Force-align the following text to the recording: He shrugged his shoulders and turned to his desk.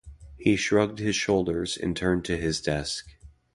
He 0.35 0.55
shrugged 0.55 0.97
his 0.97 1.15
shoulders 1.15 1.77
and 1.77 1.95
turned 1.95 2.25
to 2.25 2.35
his 2.35 2.59
desk. 2.59 3.05